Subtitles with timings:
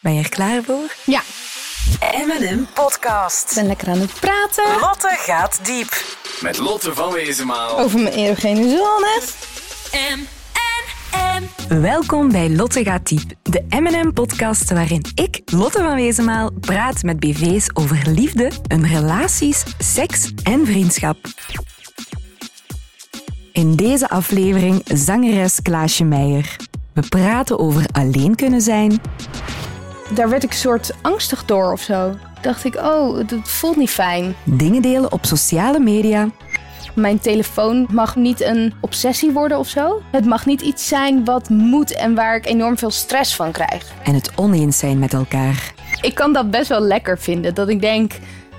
[0.00, 0.94] Ben je er klaar voor?
[1.04, 1.22] Ja,
[2.26, 3.50] M&M Podcast.
[3.50, 6.04] ik ben lekker aan het praten Lotte gaat diep.
[6.40, 7.78] Met Lotte van Wezenmaal.
[7.78, 9.20] over mijn erogene zone.
[11.80, 17.20] Welkom bij Lotte gaat diep, de M&M Podcast waarin ik, Lotte van Wezenmaal, praat met
[17.20, 21.16] BV's over liefde, hun relaties, seks en vriendschap.
[23.52, 26.56] In deze aflevering zangeres Klaasje Meijer.
[26.94, 29.00] We praten over alleen kunnen zijn,
[30.14, 32.14] Daar werd ik soort angstig door of zo.
[32.40, 34.34] Dacht ik, oh, het voelt niet fijn.
[34.44, 36.28] dingen delen op sociale media
[36.94, 40.02] Mijn telefoon mag niet een obsessie worden of zo.
[40.10, 43.92] Het mag niet iets zijn wat moet en waar ik enorm veel stress van krijg.
[44.02, 45.72] en het oneens zijn met elkaar.
[46.00, 47.54] Ik kan dat best wel lekker vinden.
[47.54, 48.12] Dat ik denk,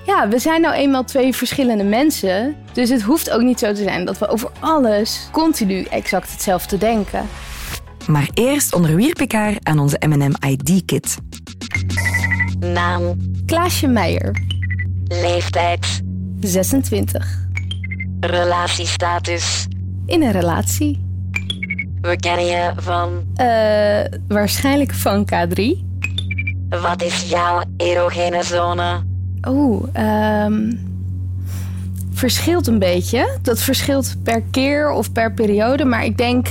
[0.06, 2.56] ja, we zijn nou eenmaal twee verschillende mensen.
[2.72, 6.78] Dus het hoeft ook niet zo te zijn dat we over alles continu exact hetzelfde
[6.78, 7.28] denken.
[8.06, 11.16] Maar eerst onderwierp ik haar aan onze M&M ID-kit.
[12.58, 14.42] Naam, Klaasje Meijer,
[15.08, 16.02] leeftijd,
[16.40, 17.48] 26.
[18.20, 19.66] relatiestatus.
[20.06, 21.04] In een relatie.
[22.00, 25.84] We kennen je van Eh, waarschijnlijk van K3.
[26.82, 29.02] wat is jouw erogene zone?
[29.48, 30.72] Oeh, ehm,
[32.12, 33.38] verschilt een beetje.
[33.42, 35.84] Dat verschilt per keer of per periode.
[35.84, 36.46] Maar ik denk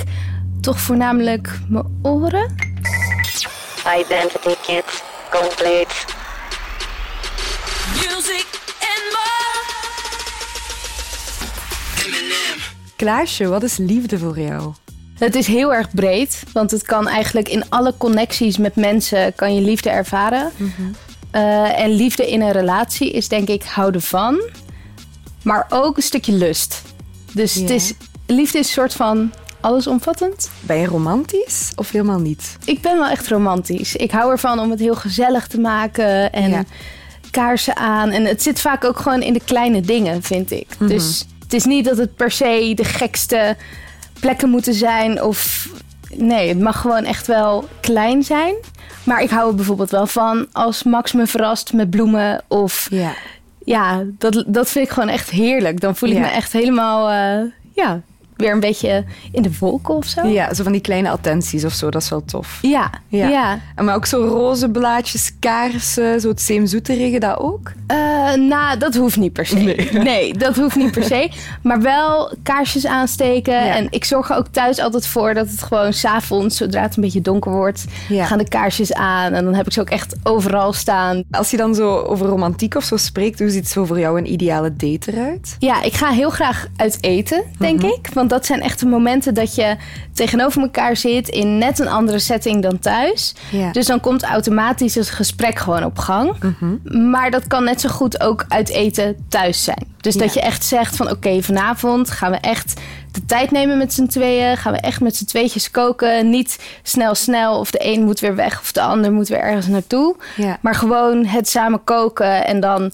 [0.61, 2.55] toch voornamelijk mijn oren.
[3.99, 6.05] Identity kit, compleet.
[7.95, 8.47] Music
[8.80, 9.63] and more.
[12.95, 14.73] Klaasje, wat is liefde voor jou?
[15.17, 16.43] Het is heel erg breed.
[16.53, 19.35] Want het kan eigenlijk in alle connecties met mensen...
[19.35, 20.52] kan je liefde ervaren.
[21.31, 24.41] Eh, en liefde in een relatie is denk ik houden van.
[25.43, 26.81] Maar ook een stukje lust.
[27.33, 27.93] Dus het is,
[28.25, 30.49] liefde is een soort van allesomvattend.
[30.61, 32.57] Ben je romantisch of helemaal niet?
[32.65, 33.95] Ik ben wel echt romantisch.
[33.95, 36.63] Ik hou ervan om het heel gezellig te maken en Ja.
[37.31, 38.09] kaarsen aan.
[38.09, 40.67] En het zit vaak ook gewoon in de kleine dingen, vind ik.
[40.80, 40.89] Mhm.
[40.89, 43.55] Dus het is niet dat het per se de gekste
[44.20, 45.67] plekken moeten zijn of...
[46.15, 48.53] Nee, het mag gewoon echt wel klein zijn.
[49.03, 52.87] Maar ik hou er bijvoorbeeld wel van als Max me verrast met bloemen of...
[52.91, 53.14] Ja.
[53.64, 55.80] Ja, dat, dat vind ik gewoon echt heerlijk.
[55.80, 56.21] Dan voel ik Ja.
[56.21, 58.02] me echt helemaal, eh, ja,
[58.39, 60.27] weer een beetje in de wolken of zo.
[60.27, 62.60] Ja, zo van die kleine attenties of zo, dat is wel tof.
[62.61, 63.27] Ja, Ja.
[63.27, 63.60] ja.
[63.76, 67.72] En maar ook zo roze blaadjes, kaarsen, zo het zeemzoeterige, dat ook?
[67.88, 67.98] Eh,
[68.33, 69.58] nou, dat hoeft niet per se.
[69.94, 70.33] Nee.
[70.33, 71.30] dat hoeft niet per se.
[71.64, 73.54] Maar wel kaarsjes aansteken.
[73.54, 73.76] Ja.
[73.76, 77.04] En ik zorg er ook thuis altijd voor dat het gewoon s'avonds, zodra het een
[77.04, 78.26] beetje donker wordt, Ja.
[78.26, 79.33] gaan de kaarsjes aan.
[79.33, 81.23] En dan heb ik ze ook echt overal staan.
[81.32, 84.32] Als je dan zo over romantiek of zo spreekt, hoe ziet zo voor jou een
[84.32, 85.56] ideale date eruit?
[85.60, 88.10] Ja, ik ga heel graag uit eten, denk ik.
[88.14, 89.75] Want dat zijn echt de momenten dat je
[90.13, 93.33] tegenover elkaar zit in net een andere setting dan thuis.
[93.51, 93.71] Ja.
[93.71, 96.35] Dus dan komt automatisch het gesprek gewoon op gang.
[96.83, 99.87] Maar dat kan net zo goed ook uit eten thuis zijn.
[100.01, 100.41] Dus dat Ja.
[100.41, 102.73] je echt zegt van oké, vanavond gaan we echt
[103.11, 104.57] de tijd nemen met z'n tweeën.
[104.57, 106.29] Gaan we echt met z'n tweetjes koken.
[106.29, 109.67] Niet snel snel of de een moet weer weg of de ander moet weer ergens
[109.67, 110.15] naartoe.
[110.35, 110.57] Ja.
[110.61, 112.91] Maar gewoon het samen koken en dan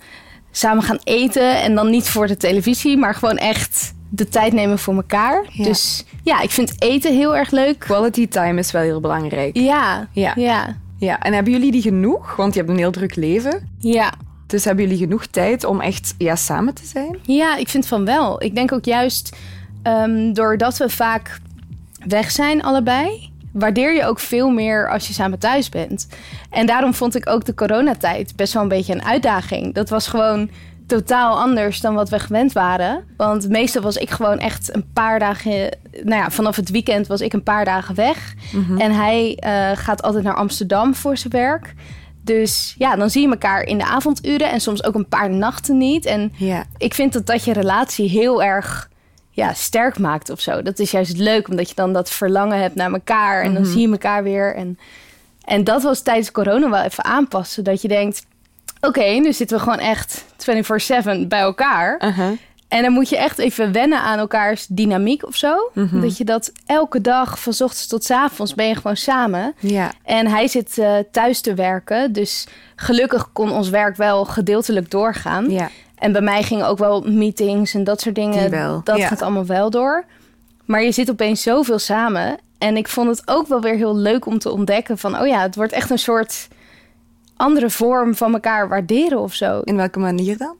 [0.51, 1.61] samen gaan eten.
[1.61, 5.45] En dan niet voor de televisie, maar gewoon echt de tijd nemen voor elkaar.
[5.51, 5.63] Ja.
[5.63, 7.79] Dus ja, ik vind eten heel erg leuk.
[7.79, 9.57] Quality time is wel heel belangrijk.
[9.57, 10.33] Ja, Ja.
[10.35, 12.35] ja, Ja, en hebben jullie die genoeg?
[12.35, 13.69] Want je hebt een heel druk leven.
[13.79, 14.13] ja.
[14.47, 17.17] Dus hebben jullie genoeg tijd om echt ja, samen te zijn?
[17.21, 18.43] Ja, ik vind van wel.
[18.43, 19.35] Ik denk ook juist
[19.83, 21.39] ehm, doordat we vaak
[22.07, 26.07] weg zijn allebei, waardeer je ook veel meer als je samen thuis bent.
[26.49, 29.73] En daarom vond ik ook de coronatijd best wel een beetje een uitdaging.
[29.73, 30.49] Dat was gewoon
[30.87, 33.03] totaal anders dan wat we gewend waren.
[33.17, 35.77] Want meestal was ik gewoon echt een paar dagen...
[35.91, 38.33] Nou ja, vanaf het weekend was ik een paar dagen weg.
[38.77, 41.73] En hij eh, gaat altijd naar Amsterdam voor zijn werk.
[42.21, 45.77] Dus ja, dan zie je elkaar in de avonduren en soms ook een paar nachten
[45.77, 46.05] niet.
[46.05, 46.33] En
[46.77, 48.89] ik vind dat dat je relatie heel erg
[49.29, 50.61] ja, sterk maakt of zo.
[50.61, 53.43] Dat is juist leuk, omdat je dan dat verlangen hebt naar elkaar.
[53.43, 54.55] En dan zie je elkaar weer.
[54.55, 54.79] En,
[55.43, 57.63] en dat was tijdens corona wel even aanpassen.
[57.63, 58.25] Dat je denkt,
[58.85, 60.25] oké, nu zitten we gewoon echt
[61.23, 62.01] 24-7 bij elkaar.
[62.05, 62.31] Uh-huh.
[62.67, 65.71] En dan moet je echt even wennen aan elkaars dynamiek of zo.
[65.91, 69.53] Dat je dat elke dag, van 's ochtends tot 's avonds, ben je gewoon samen.
[69.59, 69.91] Ja.
[70.03, 72.11] En hij zit eh, thuis te werken.
[72.11, 75.49] Dus gelukkig kon ons werk wel gedeeltelijk doorgaan.
[75.49, 75.69] Ja.
[75.95, 78.51] En bij mij gingen ook wel meetings en dat soort dingen.
[78.83, 79.07] Dat ja.
[79.07, 80.05] gaat allemaal wel door.
[80.65, 82.37] Maar je zit opeens zoveel samen.
[82.57, 85.19] En ik vond het ook wel weer heel leuk om te ontdekken van...
[85.19, 86.47] oh ja, het wordt echt een soort
[87.37, 89.59] andere vorm van elkaar waarderen of zo.
[89.63, 90.55] In welke manier dan?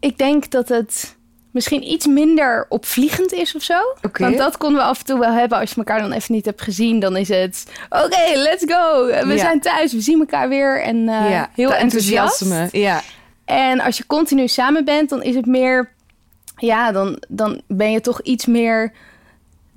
[0.00, 1.16] Ik denk dat het
[1.50, 3.78] misschien iets minder opvliegend is of zo.
[4.02, 4.22] Oké.
[4.22, 5.58] Want dat konden we af en toe wel hebben.
[5.58, 7.66] Als je elkaar dan even niet hebt gezien, dan is het...
[7.88, 9.06] Oké, let's go.
[9.06, 9.36] We Ja.
[9.38, 10.82] zijn thuis, we zien elkaar weer.
[10.82, 12.40] En eh, ja, heel enthousiast.
[12.40, 12.78] enthousiasme.
[12.80, 13.00] Ja.
[13.44, 15.90] En als je continu samen bent, dan is het meer...
[16.56, 18.92] Ja, dan, dan ben je toch iets meer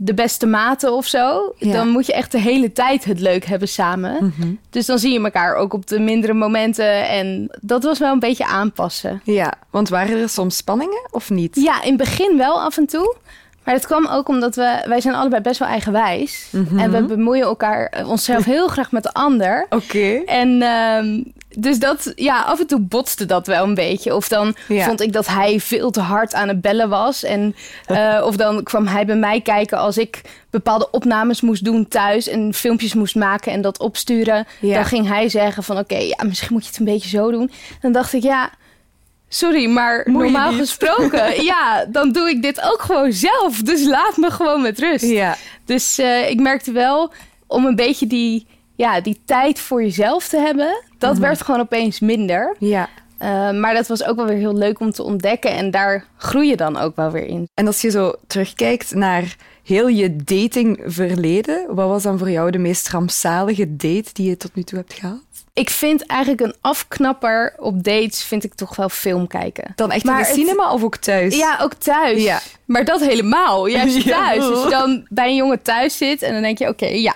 [0.04, 1.54] de beste mate of zo.
[1.58, 1.74] Ja.
[1.74, 4.34] Dan moet je echt de hele tijd het leuk hebben samen.
[4.38, 4.54] Mhm.
[4.70, 7.08] Dus dan zie je elkaar ook op de mindere momenten.
[7.08, 9.22] En dat was wel een beetje aanpassen.
[9.24, 11.56] ja, want waren er soms spanningen of niet?
[11.56, 13.16] Ja, in het begin wel af en toe.
[13.64, 14.84] Maar dat kwam ook omdat we...
[14.88, 16.48] Wij zijn allebei best wel eigenwijs.
[16.50, 16.80] Mhm.
[16.80, 19.66] En we bemoeien elkaar, eh, onszelf heel graag met de ander.
[19.70, 20.22] Oké.
[20.26, 21.22] En ehm,
[21.58, 24.16] dus dat, ja, af en toe botste dat wel een beetje.
[24.16, 24.86] Of dan Ja.
[24.86, 27.24] vond ik dat hij veel te hard aan het bellen was.
[27.24, 27.56] En,
[27.86, 32.28] eh, of dan kwam hij bij mij kijken als ik bepaalde opnames moest doen thuis.
[32.28, 34.46] En filmpjes moest maken en dat opsturen.
[34.60, 34.74] Ja.
[34.74, 37.52] Dan ging hij zeggen van oké, ja, misschien moet je het een beetje zo doen.
[37.82, 38.50] Dan dacht ik, ja,
[39.34, 43.62] sorry, maar Moet normaal gesproken, ja, dan doe ik dit ook gewoon zelf.
[43.62, 45.06] Dus laat me gewoon met rust.
[45.06, 45.36] Ja.
[45.66, 47.12] Dus eh, ik merkte wel
[47.48, 50.84] om een beetje die, ja, die tijd voor jezelf te hebben.
[50.98, 52.56] Dat werd gewoon opeens minder.
[52.60, 52.90] Ja.
[53.18, 55.52] Eh, maar dat was ook wel weer heel leuk om te ontdekken.
[55.52, 57.48] En daar groei je dan ook wel weer in.
[57.54, 62.58] En als je zo terugkijkt naar heel je datingverleden, wat was dan voor jou de
[62.58, 65.22] meest rampzalige date die je tot nu toe hebt gehad?
[65.54, 69.72] Ik vind eigenlijk een afknapper op dates vind ik toch wel film kijken.
[69.76, 71.36] Dan echt Maar in de het- cinema of ook thuis?
[71.36, 72.24] Ja, ook thuis.
[72.24, 72.40] Ja.
[72.66, 73.68] Maar dat helemaal.
[73.68, 74.18] Juist Ja.
[74.26, 74.40] thuis.
[74.44, 77.14] Als je dan bij een jongen thuis zit en dan denk je, oké, ja.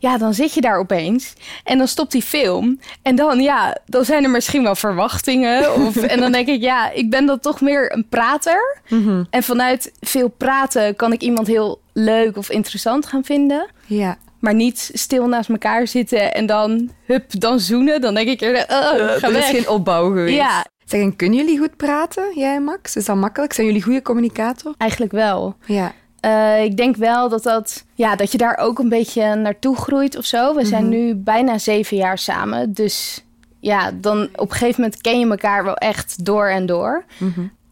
[0.00, 1.32] Ja, dan zit je daar opeens
[1.64, 2.80] en dan stopt die film.
[3.02, 5.72] En dan, ja, dan zijn er misschien wel verwachtingen.
[5.86, 8.78] Of, en dan denk ik, ja, ik ben dan toch meer een prater.
[8.88, 9.24] Mhm.
[9.30, 13.66] En vanuit veel praten kan ik iemand heel leuk of interessant gaan vinden.
[13.86, 14.18] Ja.
[14.38, 18.00] Maar niet stil naast elkaar zitten en dan, hup, dan zoenen.
[18.00, 18.76] Dan denk ik eerder, uh,
[19.16, 20.36] ga er is geen opbouw geweest.
[20.36, 20.64] Ja.
[20.84, 22.96] Zeg, en kunnen jullie goed praten, jij en Max?
[22.96, 23.52] Is dat makkelijk?
[23.52, 24.74] Zijn jullie goede communicator?
[24.78, 25.56] Eigenlijk wel.
[25.66, 25.92] Ja.
[26.20, 30.16] Eh, ik denk wel dat, dat, ja, dat je daar ook een beetje naartoe groeit
[30.16, 30.54] of zo.
[30.54, 32.72] We zijn nu bijna zeven jaar samen.
[32.72, 33.24] Dus
[33.60, 37.04] ja, dan op een gegeven moment ken je elkaar wel echt door en door.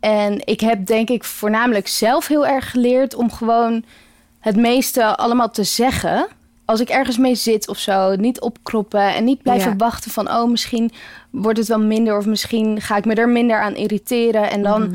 [0.01, 3.85] En ik heb denk ik voornamelijk zelf heel erg geleerd om gewoon
[4.41, 6.27] het meeste allemaal te zeggen.
[6.67, 9.77] Als ik ergens mee zit of zo, niet opkroppen en niet blijven Ja.
[9.77, 10.93] wachten van, oh, misschien
[11.31, 14.51] wordt het wel minder of misschien ga ik me er minder aan irriteren.
[14.51, 14.95] En dan,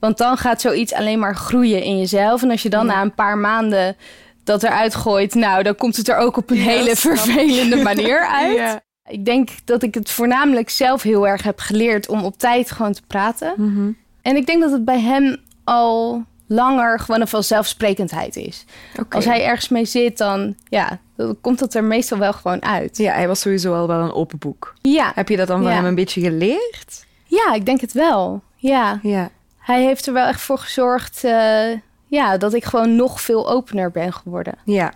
[0.00, 2.42] want dan gaat zoiets alleen maar groeien in jezelf.
[2.42, 3.96] En als je dan na een paar maanden
[4.44, 8.26] dat eruit gooit, nou, dan komt het er ook op een Ja, hele vervelende manier
[8.42, 8.80] uit.
[9.10, 12.92] Ik denk dat ik het voornamelijk zelf heel erg heb geleerd om op tijd gewoon
[12.92, 13.52] te praten.
[13.56, 13.90] Mhm.
[14.22, 18.64] En ik denk dat het bij hem al langer gewoon een vanzelfsprekendheid is.
[19.10, 22.96] Als hij ergens mee zit, dan, ja, dan komt dat er meestal wel gewoon uit.
[22.96, 24.74] Ja, hij was sowieso al wel een open boek.
[24.80, 25.76] Ja, Heb je dat dan van Ja.
[25.76, 27.04] hem een beetje geleerd?
[27.26, 28.42] ja ik denk het wel.
[28.56, 29.30] Ja, Ja.
[29.58, 31.70] hij heeft er wel echt voor gezorgd eh,
[32.06, 34.54] ja, dat ik gewoon nog veel opener ben geworden.
[34.64, 34.92] Ja.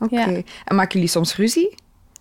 [0.00, 0.20] Oké.
[0.20, 0.40] Ja.
[0.64, 1.74] En maken jullie soms ruzie?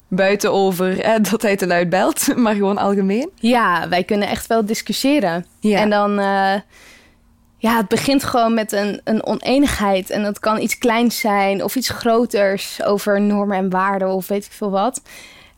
[0.07, 3.29] Buiten over eh, dat hij te luid belt, maar gewoon algemeen?
[3.35, 5.45] Ja, wij kunnen echt wel discussiëren.
[5.59, 5.79] Ja.
[5.79, 6.53] En dan, eh,
[7.61, 10.09] ja, het begint gewoon met een, een oneenigheid.
[10.09, 14.45] En dat kan iets kleins zijn of iets groters over normen en waarden of weet
[14.45, 15.01] ik veel wat.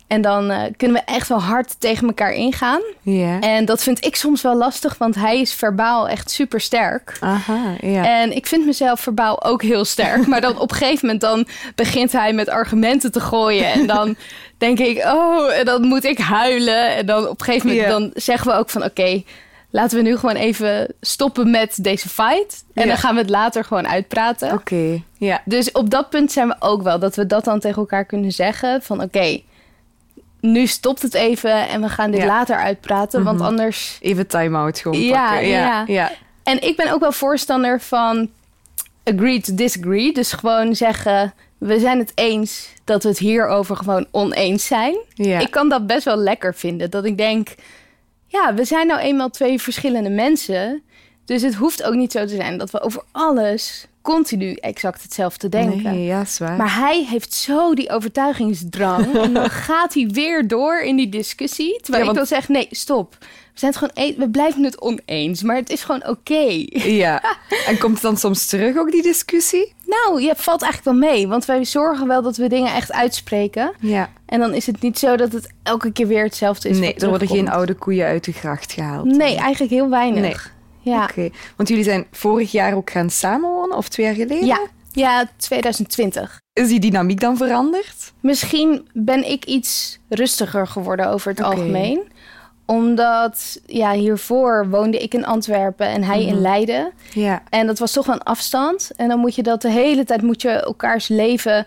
[0.08, 2.82] En dan eh, kunnen we echt wel hard tegen elkaar ingaan.
[3.02, 3.40] Ja.
[3.40, 7.18] En dat vind ik soms wel lastig, want hij is verbaal echt super sterk.
[7.20, 8.22] Aha, ja.
[8.22, 10.28] En ik vind mezelf verbaal ook heel sterk.
[10.28, 13.72] Maar dan op een gegeven moment dan begint hij met argumenten te gooien.
[13.72, 14.16] En dan
[14.58, 16.96] denk ik, oh, en dan moet ik huilen.
[16.96, 17.92] En dan op een gegeven moment Ja.
[17.92, 19.24] dan zeggen we ook van, oké,
[19.74, 22.64] laten we nu gewoon even stoppen met deze fight.
[22.74, 22.88] En Ja.
[22.88, 24.52] dan gaan we het later gewoon uitpraten.
[24.54, 25.02] Oké.
[25.18, 25.42] Ja.
[25.46, 28.32] Dus op dat punt zijn we ook wel, dat we dat dan tegen elkaar kunnen
[28.32, 28.82] zeggen.
[28.82, 29.42] Van oké,
[30.40, 32.26] nu stopt het even en we gaan dit Ja.
[32.28, 33.24] later uitpraten.
[33.24, 35.48] Want anders Even time-out gewoon Ja, pakken.
[35.48, 35.84] Ja, ja.
[35.88, 36.12] ja.
[36.44, 38.30] En ik ben ook wel voorstander van
[39.04, 40.14] agree to disagree.
[40.14, 44.98] Dus gewoon zeggen, we zijn het eens dat we het hierover gewoon oneens zijn.
[45.14, 45.40] Ja.
[45.40, 46.90] Ik kan dat best wel lekker vinden.
[46.90, 47.56] Dat ik denk,
[48.34, 50.84] ja, we zijn nou eenmaal twee verschillende mensen.
[51.26, 55.50] Dus het hoeft ook niet zo te zijn dat we over alles continu exact hetzelfde
[55.50, 55.84] denken.
[55.84, 56.58] Nee, ja, zwaar.
[56.58, 59.16] Maar hij heeft zo die overtuigingsdrang.
[59.24, 61.80] en dan gaat hij weer door in die discussie.
[61.82, 63.16] Terwijl Ja, ik wil zeggen, nee, stop.
[63.20, 66.66] We, zijn het gewoon e- we blijven het oneens, maar het is gewoon oké.
[66.74, 67.24] Ja.
[67.68, 69.74] En komt het dan soms terug ook, die discussie?
[69.94, 71.28] Nou, je valt eigenlijk wel mee.
[71.28, 73.72] Want wij zorgen wel dat we dingen echt uitspreken.
[73.80, 74.10] Ja.
[74.26, 76.80] En dan is het niet zo dat het elke keer weer hetzelfde is.
[76.80, 79.06] nee, er worden geen oude koeien uit de gracht gehaald.
[79.06, 80.22] Nee, eigenlijk heel weinig.
[80.84, 80.94] Nee.
[80.94, 81.04] Ja.
[81.04, 81.30] Oké.
[81.56, 84.46] Want jullie zijn vorig jaar ook gaan samenwonen, of twee jaar geleden?
[84.46, 84.60] Ja.
[84.92, 86.42] ja, 2020.
[86.54, 88.14] Is die dynamiek dan veranderd?
[88.20, 92.12] Misschien ben ik iets rustiger geworden over het algemeen.
[92.78, 96.92] Omdat ja, hiervoor woonde ik in Antwerpen en hij in Leiden.
[97.14, 97.42] Ja.
[97.50, 98.92] En dat was toch een afstand.
[98.96, 101.66] En dan moet je dat de hele tijd moet je elkaars leven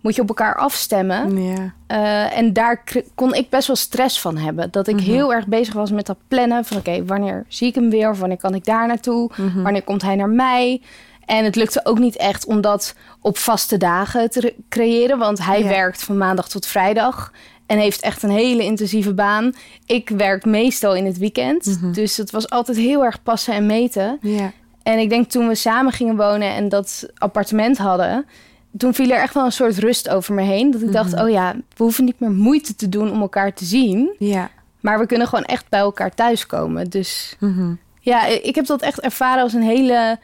[0.00, 1.42] moet je op elkaar afstemmen.
[1.44, 1.72] Ja.
[1.86, 2.82] Eh, en daar
[3.14, 4.68] kon ik best wel stress van hebben.
[4.70, 6.64] Dat ik heel erg bezig was met dat plannen.
[6.64, 8.10] Van oké, wanneer zie ik hem weer?
[8.10, 9.30] Of wanneer kan ik daar naartoe?
[9.62, 10.82] Wanneer komt hij naar mij?
[11.24, 15.18] En het lukte ook niet echt om dat op vaste dagen te re- creëren.
[15.18, 15.68] Want hij Ja.
[15.68, 17.32] werkt van maandag tot vrijdag.
[17.66, 19.52] En heeft echt een hele intensieve baan.
[19.86, 21.94] Ik werk meestal in het weekend.
[21.94, 24.18] Dus het was altijd heel erg passen en meten.
[24.20, 24.52] Ja.
[24.82, 28.26] En ik denk toen we samen gingen wonen en dat appartement hadden,
[28.76, 30.70] toen viel er echt wel een soort rust over me heen.
[30.70, 33.64] Dat ik dacht, oh ja, we hoeven niet meer moeite te doen om elkaar te
[33.64, 34.14] zien.
[34.18, 34.50] Ja.
[34.80, 36.90] Maar we kunnen gewoon echt bij elkaar thuiskomen.
[36.90, 37.74] Dus Mhm.
[38.00, 40.18] ja, ik heb dat echt ervaren als een hele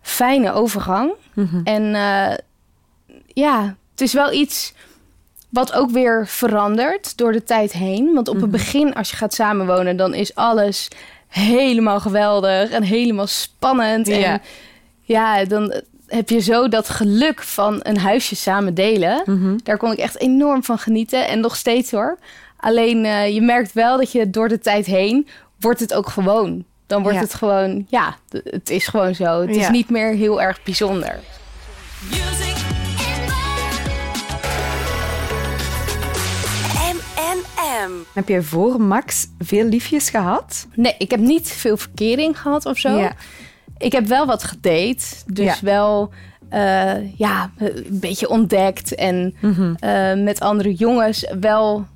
[0.00, 1.12] fijne overgang.
[1.34, 1.60] Mhm.
[1.64, 2.36] En eh,
[3.26, 4.74] ja, het is wel iets
[5.50, 8.14] wat ook weer verandert door de tijd heen.
[8.14, 8.42] Want op Mhm.
[8.42, 10.88] het begin, als je gaat samenwonen, dan is alles
[11.28, 14.06] helemaal geweldig en helemaal spannend.
[14.06, 14.14] Ja.
[14.16, 14.42] En
[15.02, 15.74] ja, dan
[16.06, 19.22] heb je zo dat geluk van een huisje samen delen.
[19.24, 19.56] Mhm.
[19.62, 21.28] Daar kon ik echt enorm van genieten.
[21.28, 22.18] En nog steeds hoor.
[22.56, 25.28] Alleen eh, je merkt wel dat je door de tijd heen
[25.60, 26.64] wordt het ook gewoon.
[26.86, 27.22] Dan wordt Ja.
[27.22, 29.40] het gewoon, ja, het is gewoon zo.
[29.40, 31.18] Het is niet meer heel erg bijzonder.
[32.10, 32.49] Music
[37.88, 37.92] M&M.
[38.14, 40.66] Heb jij voor Max veel liefjes gehad?
[40.74, 42.98] Nee, ik heb niet veel verkering gehad of zo.
[42.98, 43.12] Ja.
[43.78, 45.04] Ik heb wel wat gedate.
[45.26, 45.56] Dus Ja.
[45.62, 46.10] wel
[46.48, 48.94] eh, ja, een beetje ontdekt.
[48.94, 49.74] En Mhm.
[49.78, 51.86] eh, met andere jongens wel,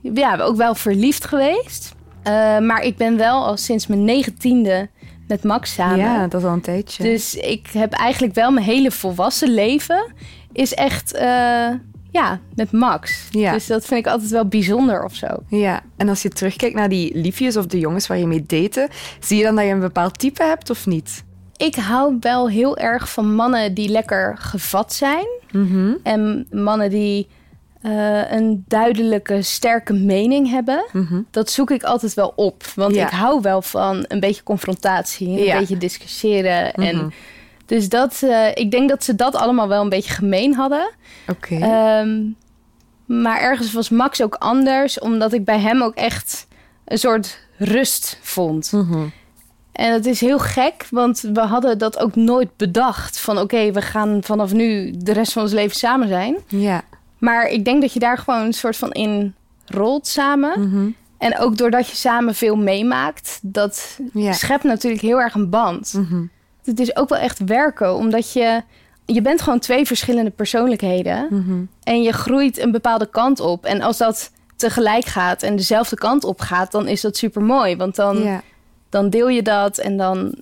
[0.00, 1.94] ja, ook wel verliefd geweest.
[2.22, 4.88] Eh, maar ik ben wel al sinds mijn negentiende
[5.28, 5.98] met Max samen.
[5.98, 7.02] Ja, dat is al een tijdje.
[7.02, 10.12] Dus ik heb eigenlijk wel mijn hele volwassen leven
[10.52, 11.12] is echt
[12.10, 13.28] ja, met Max.
[13.30, 13.52] Ja.
[13.52, 15.26] Dus dat vind ik altijd wel bijzonder of zo.
[15.48, 18.88] Ja, en als je terugkijkt naar die liefjes of de jongens waar je mee date,
[19.20, 21.24] zie je dan dat je een bepaald type hebt of niet?
[21.56, 25.26] Ik hou wel heel erg van mannen die lekker gevat zijn.
[25.52, 25.92] Mhm.
[26.02, 27.28] En mannen die
[27.82, 30.84] eh, een duidelijke, sterke mening hebben.
[30.92, 31.20] Mhm.
[31.30, 32.64] Dat zoek ik altijd wel op.
[32.74, 33.04] Want Ja.
[33.06, 35.28] ik hou wel van een beetje confrontatie.
[35.28, 35.58] Een Ja.
[35.58, 36.72] beetje discussiëren.
[36.76, 36.86] Mhm.
[36.86, 37.12] En
[37.70, 40.90] dus dat, eh, ik denk dat ze dat allemaal wel een beetje gemeen hadden.
[41.28, 41.54] Oké.
[41.54, 42.20] Ehm,
[43.22, 46.46] maar ergens was Max ook anders, omdat ik bij hem ook echt
[46.84, 48.72] een soort rust vond.
[48.72, 49.06] Mhm.
[49.72, 53.18] En het is heel gek, want we hadden dat ook nooit bedacht.
[53.20, 56.36] Van oké, we gaan vanaf nu de rest van ons leven samen zijn.
[56.46, 56.82] Ja.
[57.18, 59.34] Maar ik denk dat je daar gewoon een soort van in
[59.66, 60.60] rolt samen.
[60.68, 60.88] Mhm.
[61.18, 64.32] En ook doordat je samen veel meemaakt, dat Ja.
[64.32, 65.92] schept natuurlijk heel erg een band.
[65.96, 66.22] Mhm.
[66.70, 68.62] Het is ook wel echt werken, omdat je...
[69.06, 71.26] Je bent gewoon twee verschillende persoonlijkheden.
[71.30, 71.64] Mhm.
[71.82, 73.64] En je groeit een bepaalde kant op.
[73.64, 77.76] En als dat tegelijk gaat en dezelfde kant op gaat, dan is dat super mooi.
[77.76, 78.42] Want dan, Ja.
[78.88, 80.34] dan deel je dat en dan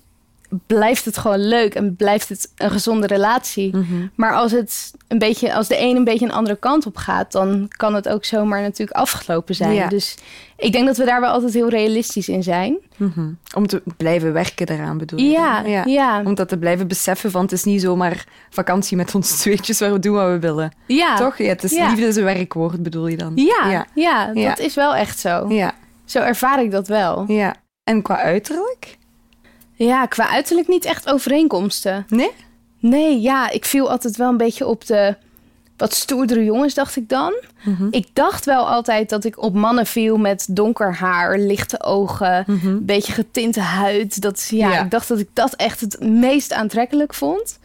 [0.66, 3.76] blijft het gewoon leuk en blijft het een gezonde relatie.
[3.76, 4.06] Mhm.
[4.14, 7.32] Maar als het een beetje, als de een een beetje een andere kant op gaat,
[7.32, 9.72] dan kan het ook zomaar natuurlijk afgelopen zijn.
[9.74, 9.88] Ja.
[9.88, 10.16] Dus
[10.56, 12.76] ik denk dat we daar wel altijd heel realistisch in zijn.
[12.96, 13.28] Mhm.
[13.54, 15.30] Om te blijven werken eraan bedoel je?
[15.30, 15.88] Ja, dan?
[15.92, 16.22] ja.
[16.24, 19.92] Om dat te blijven beseffen van het is niet zomaar vakantie met ons tweetjes waar
[19.92, 20.72] we doen wat we willen.
[20.86, 21.16] Ja.
[21.16, 21.38] Toch?
[21.38, 21.88] Ja, het is Ja.
[21.88, 23.32] liefde is een werkwoord bedoel je dan?
[23.34, 23.86] Ja, Ja.
[23.94, 24.48] ja, Ja.
[24.48, 25.46] dat is wel echt zo.
[25.48, 25.72] Ja.
[26.04, 27.24] Zo ervaar ik dat wel.
[27.26, 27.54] ja.
[27.84, 28.97] En qua uiterlijk?
[29.78, 32.06] Ja, qua uiterlijk niet echt overeenkomsten.
[32.08, 32.30] Nee?
[32.78, 35.16] Nee, ja, ik viel altijd wel een beetje op de
[35.76, 37.32] wat stoerdere jongens, dacht ik dan.
[37.64, 37.86] Mhm.
[37.90, 42.84] Ik dacht wel altijd dat ik op mannen viel met donker haar, lichte ogen, een
[42.84, 44.20] beetje getinte huid.
[44.20, 44.76] Dat, ja, Mhm.
[44.76, 44.84] Ja.
[44.84, 47.58] Ik dacht dat ik dat echt het meest aantrekkelijk vond.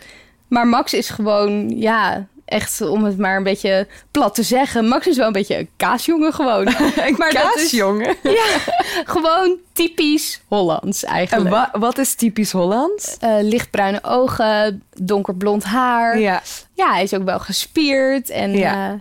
[0.47, 4.87] Maar Max is gewoon, ja, echt om het maar een beetje plat te zeggen.
[4.87, 6.63] Max is wel een beetje een kaasjongen gewoon.
[7.17, 8.15] maar dat is Kaasjongen.
[9.15, 11.49] gewoon typisch Hollands En eigenlijk.
[11.49, 13.17] wa- wat is typisch Hollands?
[13.19, 16.19] Eh, lichtbruine ogen, donkerblond haar.
[16.19, 16.41] Ja.
[16.73, 18.29] Ja, hij is ook wel gespierd.
[18.29, 18.73] En Ja.
[18.73, 18.99] ja.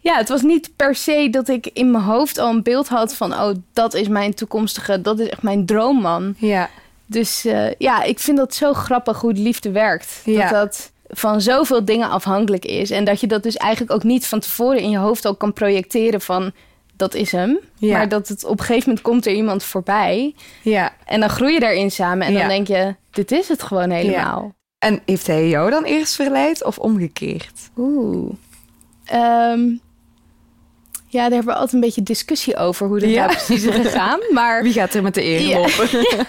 [0.00, 3.14] ja, het was niet per se dat ik in mijn hoofd al een beeld had
[3.14, 3.32] van...
[3.32, 6.34] oh, dat is mijn toekomstige, dat is echt mijn droomman.
[6.38, 6.68] Ja.
[7.06, 10.20] Dus eh, ja, ik vind dat zo grappig hoe de liefde werkt.
[10.24, 10.40] Ja.
[10.50, 12.90] Dat dat van zoveel dingen afhankelijk is.
[12.90, 15.52] En dat je dat dus eigenlijk ook niet van tevoren in je hoofd al kan
[15.52, 16.52] projecteren van...
[16.96, 17.58] dat is hem.
[17.74, 17.96] Ja.
[17.96, 20.34] Maar dat het op een gegeven moment komt er iemand voorbij...
[20.62, 20.92] Ja.
[21.06, 22.26] en dan groei je daarin samen.
[22.26, 22.38] En Ja.
[22.38, 24.54] dan denk je, dit is het gewoon helemaal.
[24.78, 27.70] En heeft hij jou dan eerst verleid of omgekeerd?
[27.76, 28.32] Oeh.
[29.04, 29.60] Ehm,
[31.08, 33.24] ja, daar hebben we altijd een beetje discussie over hoe dat Ja.
[33.26, 34.20] nou precies is gegaan.
[34.34, 35.56] Maar Wie gaat er met de eer Ja.
[35.58, 35.88] lopen?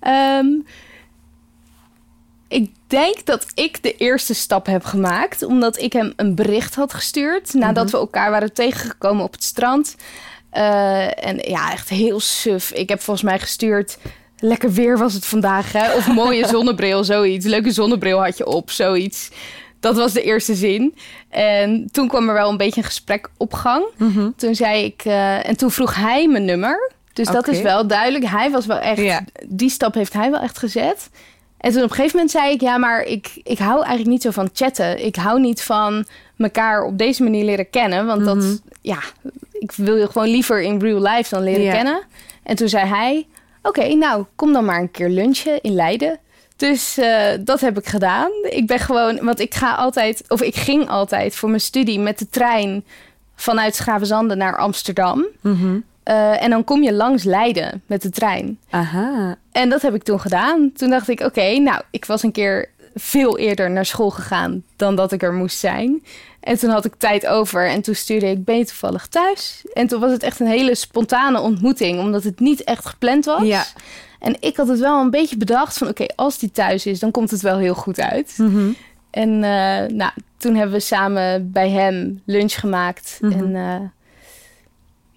[0.00, 0.46] ehm,
[2.48, 5.42] ik denk dat ik de eerste stap heb gemaakt.
[5.42, 7.54] Omdat ik hem een bericht had gestuurd.
[7.54, 9.96] Nadat we elkaar waren tegengekomen op het strand.
[10.50, 12.70] Eh, en ja, echt heel suf.
[12.70, 13.98] Ik heb volgens mij gestuurd...
[14.42, 15.94] Lekker weer was het vandaag, hè?
[15.94, 17.46] Of mooie zonnebril, zoiets.
[17.46, 19.30] Leuke zonnebril had je op, zoiets.
[19.80, 20.94] Dat was de eerste zin.
[21.28, 23.84] En toen kwam er wel een beetje een gesprek op gang.
[23.96, 24.30] Mhm.
[24.36, 25.02] Toen zei ik...
[25.04, 26.92] eh, en toen vroeg hij mijn nummer.
[27.12, 28.24] Dus dat is wel duidelijk.
[28.24, 29.00] Hij was wel echt...
[29.00, 29.24] Ja.
[29.48, 31.10] Die stap heeft hij wel echt gezet.
[31.60, 32.60] En toen op een gegeven moment zei ik...
[32.60, 35.04] Ja, maar ik, ik hou eigenlijk niet zo van chatten.
[35.04, 36.04] Ik hou niet van
[36.38, 38.06] elkaar op deze manier leren kennen.
[38.06, 38.34] Want Mhm.
[38.34, 38.60] dat...
[38.80, 38.98] Ja,
[39.52, 42.02] ik wil je gewoon liever in real life dan leren kennen.
[42.42, 43.26] En toen zei hij...
[43.62, 46.18] Oké, nou, kom dan maar een keer lunchen in Leiden.
[46.56, 48.30] Dus eh, dat heb ik gedaan.
[48.42, 49.18] Ik ben gewoon...
[49.22, 50.24] Want ik ga altijd...
[50.28, 52.84] Of ik ging altijd voor mijn studie met de trein...
[53.36, 55.26] vanuit Schavenzanden naar Amsterdam.
[55.40, 55.78] Mhm.
[56.10, 58.58] Eh, en dan kom je langs Leiden met de trein.
[58.70, 59.36] Aha.
[59.52, 60.70] En dat heb ik toen gedaan.
[60.74, 64.96] Toen dacht ik, oké, nou, ik was een keer veel eerder naar school gegaan dan
[64.96, 66.02] dat ik er moest zijn.
[66.40, 69.64] En toen had ik tijd over en toen stuurde ik, ben toevallig thuis?
[69.72, 73.42] En toen was het echt een hele spontane ontmoeting, omdat het niet echt gepland was.
[73.42, 73.64] Ja.
[74.18, 77.10] En ik had het wel een beetje bedacht van, oké, als die thuis is, dan
[77.10, 78.34] komt het wel heel goed uit.
[78.36, 78.70] Mhm.
[79.10, 83.18] En eh, nou, toen hebben we samen bij hem lunch gemaakt.
[83.20, 83.32] Mhm.
[83.32, 83.88] En eh,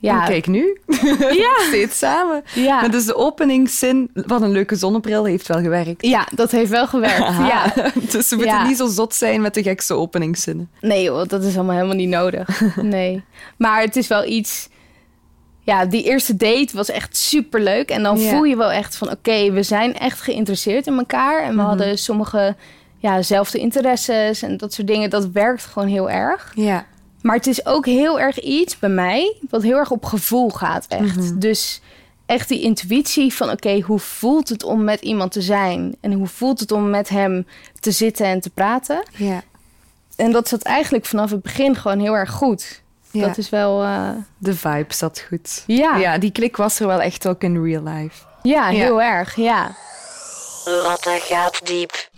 [0.03, 0.13] Ja.
[0.19, 0.77] ja, Kijk nu.
[1.43, 2.43] ja, Steeds samen.
[2.53, 2.79] ja.
[2.81, 6.05] Maar dus de openingszin van een leuke zonnebril heeft wel gewerkt.
[6.05, 7.21] ja, dat heeft wel gewerkt.
[7.21, 7.47] Aha.
[7.47, 7.73] Ja.
[8.11, 8.67] Dus we moeten Ja.
[8.67, 10.69] niet zo zot zijn met de gekste openingszinnen.
[10.81, 12.61] Nee, joh, dat is allemaal helemaal niet nodig.
[12.81, 13.23] Nee.
[13.57, 14.69] Maar het is wel iets.
[15.65, 17.89] Ja, die eerste date was echt super leuk.
[17.89, 18.29] En dan Ja.
[18.29, 21.41] voel je wel echt van: oké, we zijn echt geïnteresseerd in elkaar.
[21.43, 21.65] En we Mhm.
[21.65, 22.55] hadden sommige
[22.97, 25.09] ja, zelfde interesses en dat soort dingen.
[25.09, 26.51] Dat werkt gewoon heel erg.
[26.55, 26.85] Ja.
[27.23, 30.85] Maar het is ook heel erg iets bij mij wat heel erg op gevoel gaat,
[30.87, 31.15] echt.
[31.15, 31.39] Mhm.
[31.39, 31.81] Dus
[32.25, 35.95] echt die intuïtie van: oké, hoe voelt het om met iemand te zijn?
[36.01, 37.47] En hoe voelt het om met hem
[37.79, 39.03] te zitten en te praten?
[39.15, 39.43] Ja.
[40.15, 42.81] En dat zat eigenlijk vanaf het begin gewoon heel erg goed.
[43.11, 43.27] ja.
[43.27, 45.63] Dat is wel, eh, De vibe zat goed.
[45.67, 45.75] ja.
[45.75, 45.97] ja.
[45.97, 48.23] Ja, die klik was er wel echt ook in real life.
[48.69, 49.75] heel erg, ja.
[50.65, 52.09] Lotte gaat diep.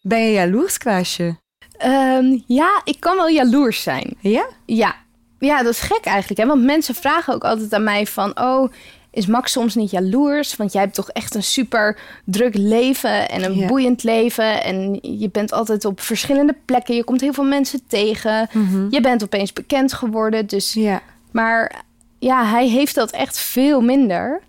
[0.00, 1.36] Ben je jaloers, Klaasje?
[1.80, 4.16] Ehm, ja, ik kan wel jaloers zijn.
[4.20, 4.46] Ja?
[4.66, 4.94] Ja.
[5.38, 6.40] ja, dat is gek eigenlijk.
[6.40, 6.46] Hè?
[6.46, 8.40] Want mensen vragen ook altijd aan mij van...
[8.40, 8.72] oh,
[9.12, 10.56] is Max soms niet jaloers?
[10.56, 13.66] Want jij hebt toch echt een super druk leven en een Ja.
[13.66, 14.62] boeiend leven.
[14.64, 16.94] En je bent altijd op verschillende plekken.
[16.94, 18.48] Je komt heel veel mensen tegen.
[18.90, 20.46] Je bent opeens bekend geworden.
[20.46, 21.02] Dus, Ja.
[21.30, 21.82] maar
[22.18, 24.40] ja, hij heeft dat echt veel minder.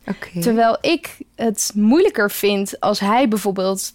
[0.42, 3.94] Terwijl ik het moeilijker vind als hij bijvoorbeeld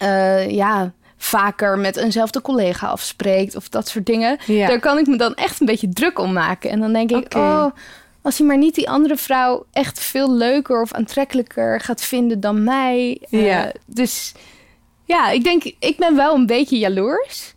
[0.00, 0.92] eh, ja,
[1.22, 4.38] vaker met eenzelfde collega afspreekt of dat soort dingen.
[4.46, 4.66] Ja.
[4.66, 6.70] Daar kan ik me dan echt een beetje druk om maken.
[6.70, 7.66] En dan denk ik, oh,
[8.22, 12.64] als hij maar niet die andere vrouw echt veel leuker of aantrekkelijker gaat vinden dan
[12.64, 13.22] mij.
[13.30, 13.62] Eh.
[13.86, 14.32] Dus
[15.04, 17.54] ja, ik denk, ik ben wel een beetje jaloers.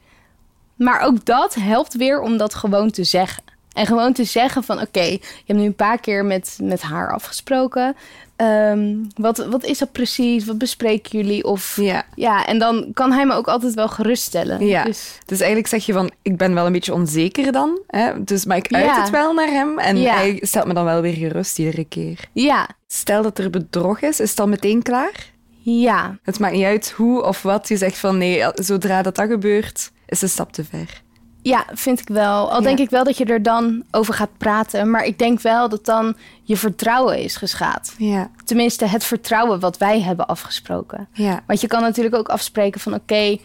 [0.76, 3.44] Maar ook dat helpt weer om dat gewoon te zeggen.
[3.74, 7.14] En gewoon te zeggen van oké, je hebt nu een paar keer met, met haar
[7.14, 7.96] afgesproken.
[8.36, 10.46] Ehm, wat, wat is dat precies?
[10.46, 11.44] Wat bespreken jullie?
[11.44, 12.06] Of Ja.
[12.16, 14.66] ja, en dan kan hij me ook altijd wel geruststellen.
[14.66, 14.84] Ja.
[14.84, 17.80] Dus, Dus eigenlijk zeg je van, ik ben wel een beetje onzeker dan.
[17.88, 18.24] Hè?
[18.24, 19.02] Dus, maar ik uit Ja.
[19.02, 19.80] het wel naar hem.
[19.80, 20.14] En Ja.
[20.16, 22.20] hij stelt me dan wel weer gerust iedere keer.
[22.34, 25.34] ja, Stel dat er bedrog is, is het dan meteen klaar?
[25.62, 27.68] ja, Het maakt niet uit hoe of wat.
[27.68, 31.02] Je zegt van, nee, zodra dat dat gebeurt, is een stap te ver.
[31.46, 32.52] Ja, vind ik wel.
[32.52, 32.66] Al Ja.
[32.66, 34.90] denk ik wel dat je er dan over gaat praten.
[34.90, 37.94] Maar ik denk wel dat dan je vertrouwen is geschaad.
[37.98, 38.30] Ja.
[38.46, 41.08] Tenminste, het vertrouwen wat wij hebben afgesproken.
[41.12, 41.44] Ja.
[41.48, 43.38] Want je kan natuurlijk ook afspreken van oké,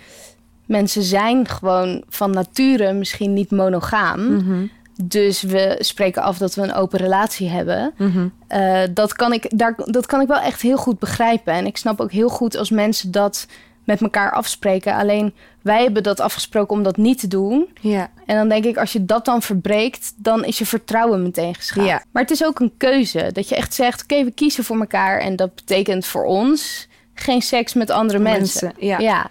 [0.66, 4.34] mensen zijn gewoon van nature misschien niet monogaam.
[4.34, 4.66] Mhm.
[5.02, 7.92] Dus we spreken af dat we een open relatie hebben.
[7.96, 8.28] Mhm.
[8.46, 11.52] Eh, dat, kan ik, daar, dat kan ik wel echt heel goed begrijpen.
[11.52, 13.46] En ik snap ook heel goed als mensen dat
[13.90, 14.94] met elkaar afspreken.
[14.94, 17.68] Alleen wij hebben dat afgesproken om dat niet te doen.
[17.80, 18.10] Ja.
[18.26, 21.86] En dan denk ik, als je dat dan verbreekt, dan is je vertrouwen meteen geschaad.
[21.86, 22.02] Ja.
[22.12, 23.30] Maar het is ook een keuze.
[23.32, 25.20] Dat je echt zegt, oké, we kiezen voor elkaar.
[25.20, 28.66] En dat betekent voor ons geen seks met andere mensen.
[28.66, 28.98] Mensen, ja.
[28.98, 29.30] ja.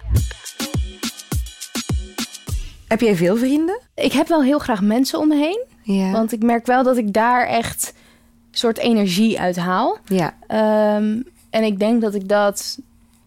[2.88, 3.80] Heb jij veel vrienden?
[3.96, 5.66] Ik heb wel heel graag mensen om me heen.
[5.82, 6.12] Ja.
[6.12, 7.94] Want ik merk wel dat ik daar echt
[8.52, 9.98] soort energie uit haal.
[10.06, 10.34] Ja.
[10.48, 12.80] Ehm, en ik denk dat ik dat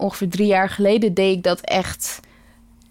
[0.03, 2.19] ongeveer drie jaar geleden deed ik dat echt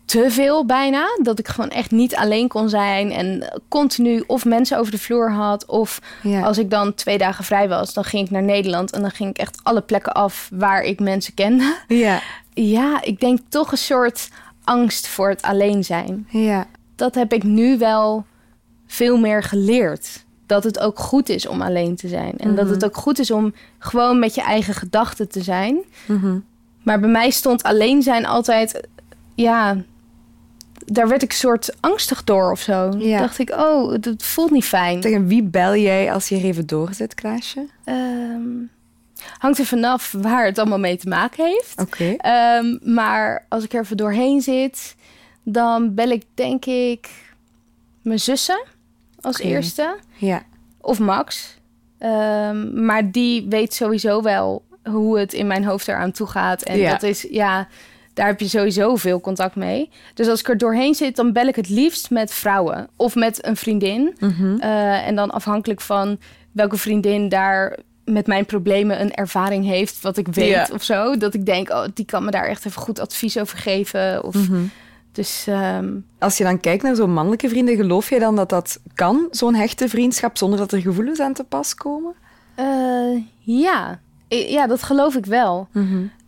[0.05, 1.07] te veel bijna.
[1.23, 5.33] Dat ik gewoon echt niet alleen kon zijn en continu of mensen over de vloer
[5.33, 5.67] had.
[5.67, 6.41] Of Ja.
[6.43, 9.31] als ik dan twee dagen vrij was, dan ging ik naar Nederland en dan ging
[9.31, 11.77] ik echt alle plekken af waar ik mensen kende.
[11.89, 12.21] Ja.
[12.55, 14.29] Ja, ik denk toch een soort
[14.65, 16.27] angst voor het alleen zijn.
[16.31, 16.67] Ja.
[16.97, 18.25] Dat heb ik nu wel
[18.87, 20.25] veel meer geleerd.
[20.47, 22.39] Dat het ook goed is om alleen te zijn.
[22.39, 25.79] En dat het ook goed is om gewoon met je eigen gedachten te zijn.
[26.07, 26.39] Mhm.
[26.83, 28.89] Maar bij mij stond alleen zijn altijd,
[29.35, 29.77] ja,
[30.87, 32.95] daar werd ik soort angstig door of zo.
[32.99, 33.19] Ja.
[33.19, 35.03] Dacht ik, oh, dat voelt niet fijn.
[35.03, 37.67] Zeg, en wie bel jij als je er even doorzet, Klaasje?
[37.85, 38.49] Ehm,
[39.39, 41.81] hangt er vanaf waar het allemaal mee te maken heeft.
[41.81, 42.15] Oké.
[42.17, 44.97] Ehm, maar als ik er even doorheen zit,
[45.43, 47.09] dan bel ik denk ik
[48.03, 48.63] mijn zussen
[49.21, 49.97] als eerste.
[50.17, 50.43] Ja.
[50.81, 51.57] Of Max.
[51.99, 56.63] Ehm, maar die weet sowieso wel hoe het in mijn hoofd eraan toe gaat.
[56.63, 56.91] En Ja.
[56.91, 57.69] dat is, ja,
[58.15, 59.91] daar heb je sowieso veel contact mee.
[60.15, 62.89] Dus als ik er doorheen zit, dan bel ik het liefst met vrouwen.
[62.97, 64.17] Of met een vriendin.
[64.19, 64.57] Mhm.
[64.59, 66.19] Eh, en dan afhankelijk van
[66.53, 70.69] welke vriendin daar met mijn problemen een ervaring heeft, wat ik weet Ja.
[70.73, 71.17] of zo.
[71.17, 74.25] Dat ik denk, oh, die kan me daar echt even goed advies over geven.
[74.25, 74.63] Of, Mhm.
[75.13, 78.81] Dus ehm, Als je dan kijkt naar zo'n mannelijke vrienden, geloof jij dan dat dat
[78.95, 82.15] kan, zo'n hechte vriendschap, zonder dat er gevoelens aan te pas komen?
[82.55, 84.01] eh, ja.
[84.37, 85.69] Ja, dat geloof ik wel.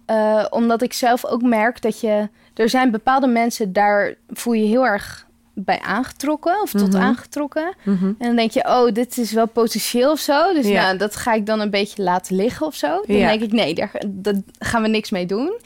[0.07, 2.29] Eh, omdat ik zelf ook merk dat je...
[2.55, 6.61] Er zijn bepaalde mensen, daar voel je heel erg bij aangetrokken.
[6.63, 7.03] Of tot Mhm.
[7.03, 7.75] aangetrokken.
[7.85, 10.53] En dan denk je, oh, dit is wel potentieel of zo.
[10.53, 10.83] Dus Ja.
[10.83, 13.03] nou, dat ga ik dan een beetje laten liggen of zo.
[13.07, 13.29] Dan Ja.
[13.29, 15.59] denk ik, nee, daar, daar gaan we niks mee doen.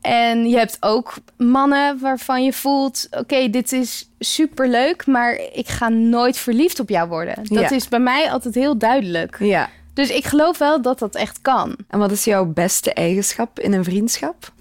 [0.00, 3.08] En je hebt ook mannen waarvan je voelt...
[3.10, 7.34] oké, dit is superleuk, maar ik ga nooit verliefd op jou worden.
[7.42, 7.70] Dat Ja.
[7.70, 9.36] is bij mij altijd heel duidelijk.
[9.40, 9.68] Ja.
[9.98, 11.76] Dus ik geloof wel dat dat echt kan.
[11.88, 14.52] En wat is jouw beste eigenschap in een vriendschap?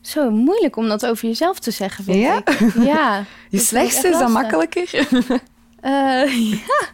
[0.00, 2.36] Zo moeilijk om dat over jezelf te zeggen, vind Ja?
[2.36, 2.74] ik.
[2.94, 3.24] Ja.
[3.48, 4.90] Je slechtste echt is dan makkelijker?
[5.80, 6.86] Eh, ja.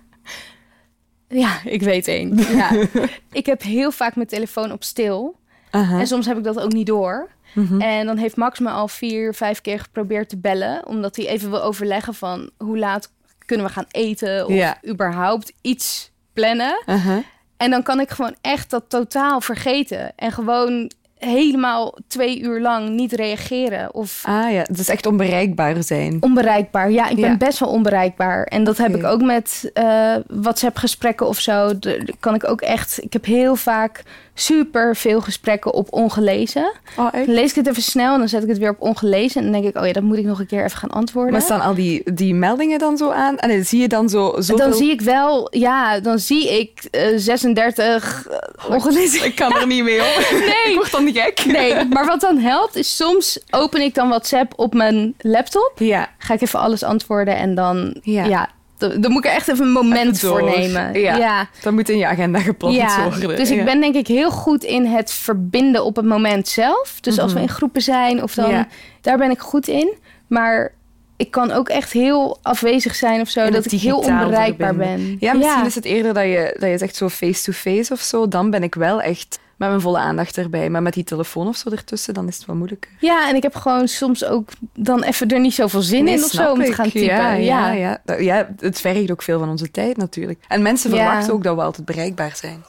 [1.29, 2.37] Ja, ik weet één.
[2.37, 2.71] Ja.
[3.41, 5.37] ik heb heel vaak mijn telefoon op stil.
[5.71, 7.29] En soms heb ik dat ook niet door.
[7.55, 7.81] Mhm.
[7.81, 10.87] En dan heeft Max me al vier, vijf keer geprobeerd te bellen.
[10.87, 13.13] Omdat hij even wil overleggen van hoe laat
[13.47, 14.47] kunnen we gaan eten.
[14.47, 14.79] Of Ja.
[14.89, 16.83] überhaupt iets plannen.
[16.87, 17.23] Aha.
[17.61, 20.13] En dan kan ik gewoon echt dat totaal vergeten.
[20.17, 23.95] En gewoon helemaal twee uur lang niet reageren.
[23.95, 26.17] Of Ah ja, is echt onbereikbaar zijn.
[26.21, 26.91] onbereikbaar.
[26.91, 28.45] Ja, ik ben best wel onbereikbaar.
[28.45, 31.79] En dat heb ik ook met eh, WhatsApp-gesprekken of zo.
[31.79, 33.03] De- kan ik ook echt...
[33.03, 34.03] Ik heb heel vaak
[34.35, 36.73] super veel gesprekken op ongelezen.
[36.97, 37.13] Oh?
[37.13, 39.37] Dan lees ik het even snel en dan zet ik het weer op ongelezen.
[39.45, 41.33] En dan denk ik, oh ja, dat moet ik nog een keer even gaan antwoorden.
[41.33, 43.39] Maar staan al die, die meldingen dan zo aan?
[43.39, 44.57] En dan zie je dan zo zoveel...
[44.57, 49.25] dan zie ik wel, ja, dan zie ik eh, 36 eh, ongelezen.
[49.25, 50.07] Ik kan er niet mee om.
[50.41, 50.71] Nee.
[50.73, 51.45] Ik word dan gek.
[51.47, 55.73] Nee, maar wat dan helpt is soms open ik dan WhatsApp op mijn laptop.
[55.77, 56.09] Ja.
[56.19, 58.25] Ga ik even alles antwoorden en dan, Ja.
[58.25, 61.01] ja, dan, dan moet ik er echt even een moment Even voor nemen.
[61.01, 61.17] Ja.
[61.17, 61.49] ja.
[61.63, 63.37] Dat moet in je agenda gepland Ja, worden.
[63.37, 66.97] dus ik ben denk ik heel goed in het verbinden op het moment zelf.
[67.01, 68.65] Dus als we in groepen zijn of dan, Mhm.
[69.01, 69.95] Daar ben ik goed in.
[70.27, 70.73] Maar
[71.17, 75.17] ik kan ook echt heel afwezig zijn of zo, dat het ik heel onbereikbaar ben.
[75.21, 78.29] Ja, misschien is het eerder dat je, dat je zegt zo face-to-face of zo.
[78.29, 80.71] Dan ben ik wel echt met mijn volle aandacht erbij.
[80.71, 82.91] Maar met die telefoon of zo ertussen, dan is het wat moeilijker.
[82.99, 86.25] Ja, en ik heb gewoon soms ook dan even er niet zoveel zin Nee, in
[86.25, 87.05] of zo om te gaan typen.
[87.05, 88.01] Ja, ja, ja.
[88.05, 88.17] ja.
[88.19, 90.39] Ja, het vergt ook veel van onze tijd natuurlijk.
[90.49, 92.65] En mensen verwachten ook dat we altijd bereikbaar zijn.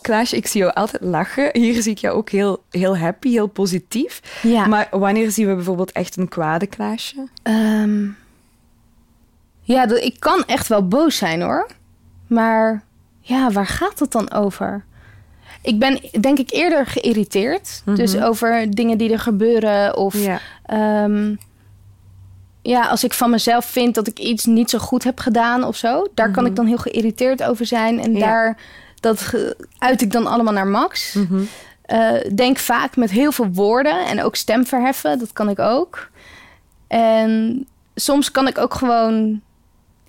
[0.00, 1.48] Klaasje, ik zie jou altijd lachen.
[1.52, 4.20] Hier zie ik jou ook heel, heel happy, heel positief.
[4.42, 4.66] Ja.
[4.66, 7.28] Maar wanneer zien we bijvoorbeeld echt een kwade Klaasje?
[7.42, 8.06] Ehm,
[9.60, 11.66] ja, ik kan echt wel boos zijn hoor.
[12.26, 12.84] Maar
[13.22, 14.84] ja, waar gaat het dan over?
[15.62, 17.82] Ik ben denk ik eerder geïrriteerd.
[17.84, 19.96] Dus over dingen die er gebeuren.
[19.96, 20.40] Of Ja.
[20.66, 21.34] ehm,
[22.62, 25.76] ja, als ik van mezelf vind dat ik iets niet zo goed heb gedaan of
[25.76, 26.06] zo.
[26.14, 28.00] Daar kan ik dan heel geïrriteerd over zijn.
[28.00, 28.18] En Mhm.
[28.18, 28.26] Ja.
[28.26, 28.56] daar
[29.00, 29.34] dat
[29.78, 31.12] uit ik dan allemaal naar Max.
[31.14, 31.40] Mhm.
[31.82, 35.18] Eh, denk vaak met heel veel woorden en ook stem verheffen.
[35.18, 36.10] Dat kan ik ook.
[36.88, 39.40] En soms kan ik ook gewoon...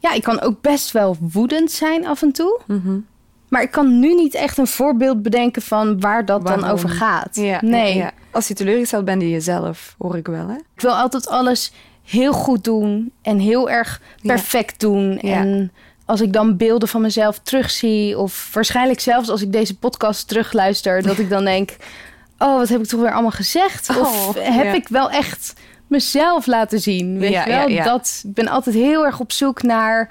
[0.03, 2.59] Ja, ik kan ook best wel woedend zijn af en toe.
[2.67, 2.97] Mhm.
[3.49, 7.35] Maar ik kan nu niet echt een voorbeeld bedenken van waar dat dan over gaat.
[7.35, 8.11] Ja, nee, ja.
[8.31, 10.47] Als je teleurgesteld bent in jezelf, hoor ik wel.
[10.47, 10.55] Hè?
[10.55, 11.71] ik wil altijd alles
[12.03, 15.19] heel goed doen en heel erg perfect doen.
[15.19, 15.71] En
[16.05, 21.01] als ik dan beelden van mezelf terugzie, of waarschijnlijk zelfs als ik deze podcast terugluister,
[21.01, 21.69] dat ik dan denk:
[22.37, 23.89] Oh, wat heb ik toch weer allemaal gezegd?
[23.89, 24.73] Of Oh, heb ja.
[24.73, 25.53] ik wel echt
[25.93, 27.19] mezelf laten zien?
[27.19, 27.67] Weet Ja, je wel?
[27.69, 27.83] ja.
[27.83, 30.09] Dat, ik ben altijd heel erg op zoek naar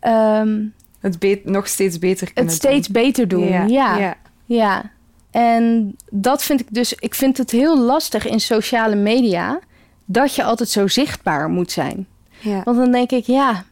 [0.00, 0.62] ehm,
[1.00, 3.68] Het nog steeds beter kunnen het steeds beter doen.
[3.68, 4.90] Ja, ja.
[5.30, 6.92] en dat vind ik dus.
[6.94, 9.58] Ik vind het heel lastig in sociale media
[10.04, 12.06] dat je altijd zo zichtbaar moet zijn.
[12.38, 12.62] Ja.
[12.64, 13.64] Want dan denk ik, ja,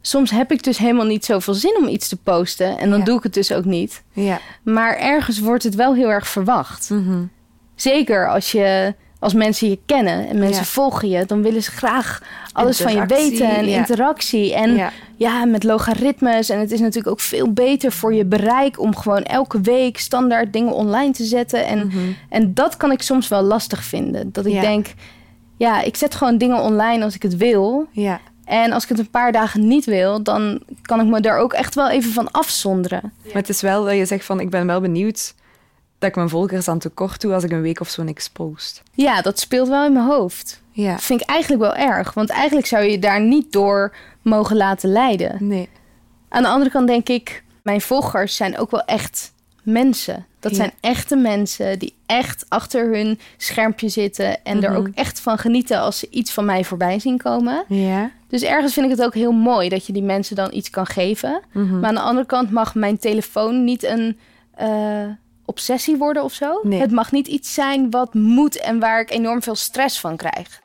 [0.00, 2.78] soms heb ik dus helemaal niet zoveel zin om iets te posten.
[2.78, 3.04] En dan Ja.
[3.04, 4.02] doe ik het dus ook niet.
[4.12, 4.40] Ja.
[4.62, 6.90] Maar ergens wordt het wel heel erg verwacht.
[6.90, 7.22] Mhm.
[7.74, 10.68] Zeker als je als mensen je kennen en mensen Ja.
[10.68, 13.76] volgen je, dan willen ze graag alles van je weten en ja.
[13.78, 14.54] interactie.
[14.54, 14.90] En Ja.
[15.16, 16.48] ja, met logaritmes.
[16.48, 20.52] En het is natuurlijk ook veel beter voor je bereik om gewoon elke week standaard
[20.52, 21.66] dingen online te zetten.
[21.66, 21.92] En,
[22.28, 24.32] en dat kan ik soms wel lastig vinden.
[24.32, 24.60] Dat ik Mhm.
[24.60, 24.86] Denk,
[25.56, 27.86] ja, ik zet gewoon dingen online als ik het wil.
[27.90, 28.20] Ja.
[28.44, 31.52] En als ik het een paar dagen niet wil, dan kan ik me daar ook
[31.52, 33.12] echt wel even van afzonderen.
[33.24, 35.34] Maar het is wel dat je zegt van, ik ben wel benieuwd
[35.98, 38.82] dat ik mijn volgers aan tekort doe als ik een week of zo niks post.
[38.94, 40.62] Ja, dat speelt wel in mijn hoofd.
[40.70, 40.92] Ja.
[40.92, 42.14] Dat vind ik eigenlijk wel erg.
[42.14, 45.36] Want eigenlijk zou je je daar niet door mogen laten leiden.
[45.40, 45.68] Nee.
[46.28, 49.32] Aan de andere kant denk ik, mijn volgers zijn ook wel echt
[49.62, 50.26] mensen.
[50.40, 50.56] Dat Ja.
[50.56, 54.78] zijn echte mensen die echt achter hun schermpje zitten en er Mhm.
[54.78, 57.64] ook echt van genieten als ze iets van mij voorbij zien komen.
[57.68, 58.10] Ja.
[58.28, 60.86] Dus ergens vind ik het ook heel mooi dat je die mensen dan iets kan
[60.86, 61.40] geven.
[61.52, 61.78] Mhm.
[61.80, 64.18] Maar aan de andere kant mag mijn telefoon niet een
[64.54, 65.04] eh,
[65.48, 66.60] obsessie worden of zo.
[66.62, 66.80] Nee.
[66.80, 70.60] Het mag niet iets zijn wat moet en waar ik enorm veel stress van krijg.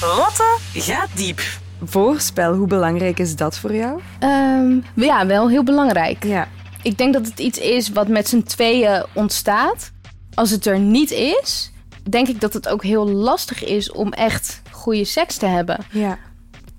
[0.00, 1.40] Lotte gaat diep.
[1.84, 4.00] Voorspel, hoe belangrijk is dat voor jou?
[4.18, 6.24] Ehm, ja, wel heel belangrijk.
[6.24, 6.48] Ja.
[6.82, 9.92] Ik denk dat het iets is wat met z'n tweeën ontstaat.
[10.34, 11.72] Als het er niet is,
[12.10, 15.78] denk ik dat het ook heel lastig is om echt goede seks te hebben.
[15.90, 16.18] Ja.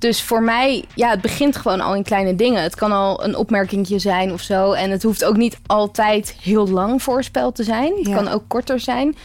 [0.03, 2.61] Dus voor mij, ja, het begint gewoon al in kleine dingen.
[2.63, 4.71] Het kan al een opmerkingje zijn of zo.
[4.71, 7.93] En het hoeft ook niet altijd heel lang voorspel te zijn.
[7.97, 8.15] Het Ja.
[8.15, 9.15] kan ook korter zijn.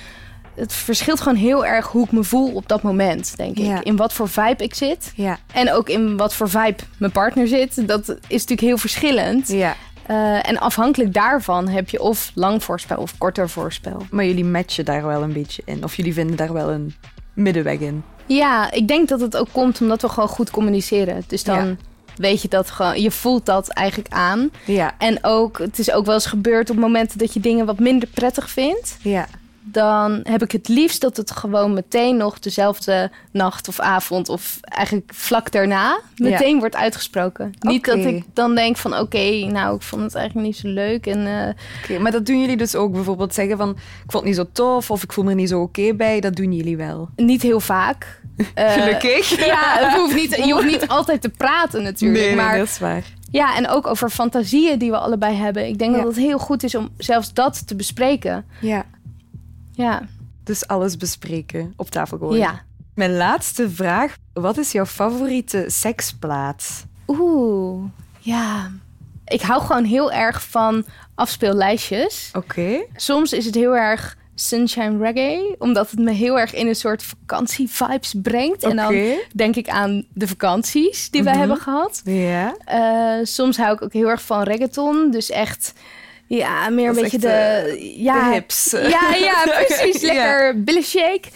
[0.54, 3.78] Het verschilt gewoon heel erg hoe ik me voel op dat moment, denk Ja.
[3.78, 3.84] ik.
[3.84, 5.12] In wat voor vibe ik zit.
[5.14, 5.38] Ja.
[5.52, 7.88] En ook in wat voor vibe mijn partner zit.
[7.88, 9.48] Dat is natuurlijk heel verschillend.
[9.48, 9.74] Ja.
[10.06, 14.06] Eh, en afhankelijk daarvan heb je of lang voorspel of korter voorspel.
[14.10, 15.84] Maar jullie matchen daar wel een beetje in.
[15.84, 16.94] Of jullie vinden daar wel een
[17.34, 18.02] middenweg in.
[18.28, 21.22] Ja, ik denk dat het ook komt omdat we gewoon goed communiceren.
[21.26, 21.76] Dus dan Ja.
[22.16, 24.50] weet je dat gewoon, je voelt dat eigenlijk aan.
[24.64, 24.94] Ja.
[24.98, 28.08] En ook, het is ook wel eens gebeurd op momenten dat je dingen wat minder
[28.14, 28.96] prettig vindt.
[29.02, 29.26] Ja.
[29.72, 34.58] Dan heb ik het liefst dat het gewoon meteen nog dezelfde nacht of avond of
[34.62, 37.52] eigenlijk vlak daarna meteen wordt uitgesproken.
[37.60, 41.06] Niet dat ik dan denk van oké, nou ik vond het eigenlijk niet zo leuk
[41.06, 41.54] en
[41.84, 43.68] Oké, maar dat doen jullie dus ook bijvoorbeeld zeggen van...
[43.70, 46.20] Ik vond het niet zo tof of ik voel me er niet zo oké bij.
[46.20, 47.08] Dat doen jullie wel.
[47.16, 48.16] niet heel vaak.
[48.54, 49.46] Eh, Gelukkig.
[49.46, 52.20] Ja, hoeft niet, je hoeft niet altijd te praten natuurlijk.
[52.20, 53.02] nee, nee, maar dat is waar.
[53.30, 55.66] ja, en ook over fantasieën die we allebei hebben.
[55.66, 56.02] Ik denk Ja.
[56.02, 58.44] dat het heel goed is om zelfs dat te bespreken.
[58.60, 58.84] Ja.
[59.82, 60.02] Ja,
[60.44, 62.38] Dus alles bespreken, op tafel gooien.
[62.38, 62.62] ja.
[62.94, 64.16] Mijn laatste vraag.
[64.32, 66.84] Wat is jouw favoriete seksplaats?
[67.06, 67.84] Oeh,
[68.18, 68.70] ja.
[69.26, 72.30] Ik hou gewoon heel erg van afspeellijstjes.
[72.32, 72.84] Oké.
[72.96, 77.02] Soms is het heel erg sunshine reggae, omdat het me heel erg in een soort
[77.02, 78.62] vakantievibes brengt.
[78.62, 78.94] En dan
[79.34, 81.40] denk ik aan de vakanties die wij Mhm.
[81.40, 82.00] hebben gehad.
[82.04, 82.56] Ja.
[82.64, 85.72] Eh, soms hou ik ook heel erg van reggaeton, dus echt,
[86.28, 88.70] ja, meer een Dat beetje de, eh, ja, de hips.
[88.96, 90.00] Ja, ja, precies.
[90.00, 90.06] Ja.
[90.14, 91.28] Lekker billen shake.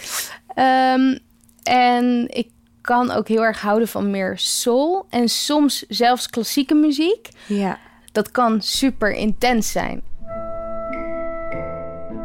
[0.54, 1.18] Ehm,
[1.62, 2.48] en ik
[2.80, 7.28] kan ook heel erg houden van meer soul en soms zelfs klassieke muziek.
[7.46, 7.78] Ja.
[8.12, 10.02] Dat kan super intens zijn.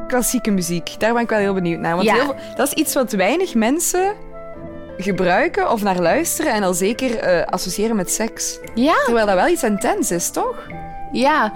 [0.07, 0.99] Klassieke muziek.
[0.99, 1.95] Daar ben ik wel heel benieuwd naar.
[1.95, 2.13] Want Ja.
[2.13, 4.13] heel veel- dat is iets wat weinig mensen
[4.97, 8.59] gebruiken of naar luisteren en al zeker eh, associëren met seks.
[8.75, 10.67] Ja, Terwijl dat wel iets intens is, toch?
[11.11, 11.53] ja.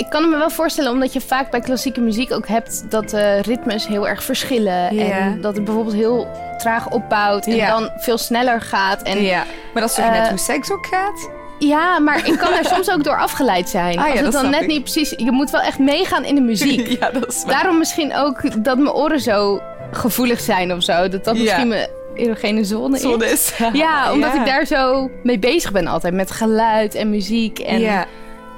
[0.00, 3.40] Ik kan me wel voorstellen, omdat je vaak bij klassieke muziek ook hebt dat de
[3.40, 4.94] ritmes heel erg verschillen.
[4.94, 5.04] Ja.
[5.10, 7.70] En dat het bijvoorbeeld heel traag opbouwt en Ja.
[7.78, 9.02] dan veel sneller gaat.
[9.02, 9.44] En Ja.
[9.72, 11.30] Maar dat is toch Eh, net hoe seks ook gaat?
[11.58, 13.98] Ja, maar ik kan daar soms ook door afgeleid zijn.
[13.98, 14.66] Ah ja, Als het dan net ik.
[14.68, 15.10] niet precies...
[15.16, 16.86] Je moet wel echt meegaan in de muziek.
[17.00, 17.54] ja, dat is waar.
[17.54, 19.60] Daarom misschien ook dat mijn oren zo
[19.92, 21.08] gevoelig zijn of zo.
[21.08, 23.02] Dat dat misschien mijn erogene zone is.
[23.02, 23.52] Zo is.
[23.72, 26.14] Ja, omdat ik daar zo mee bezig ben altijd.
[26.14, 27.58] Met geluid en muziek.
[27.58, 28.04] En Ja,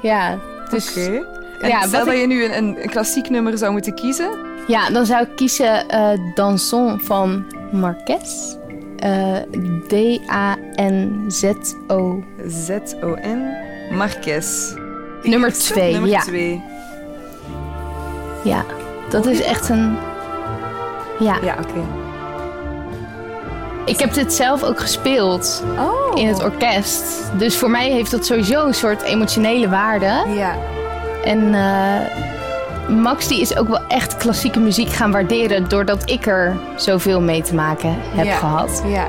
[0.03, 0.39] ja
[0.71, 0.95] dus.
[1.63, 4.31] En Ja, stel dat ik- je nu een, een klassiek nummer zou moeten kiezen.
[4.67, 8.55] ja, dan zou ik kiezen eh Danson van Marquez.
[8.97, 9.37] Eh,
[11.03, 12.23] D-A-N-Z-O.
[12.47, 13.43] Z-O-N.
[13.97, 14.75] Marquez.
[15.23, 16.21] Nummer twee, Nummer ja.
[16.21, 16.63] twee.
[18.45, 18.65] Ja,
[19.11, 19.97] dat is echt een...
[21.19, 21.81] Ja, Ja, oké.
[23.85, 26.19] ik heb dit zelf ook gespeeld Oh.
[26.21, 27.05] in het orkest.
[27.39, 30.23] Dus voor mij heeft dat sowieso een soort emotionele waarde.
[30.35, 30.57] Ja.
[31.25, 32.01] En eh,
[32.89, 35.69] Max die is ook wel echt klassieke muziek gaan waarderen...
[35.69, 38.37] doordat ik er zoveel mee te maken heb Ja.
[38.37, 38.83] gehad.
[38.87, 39.07] Ja.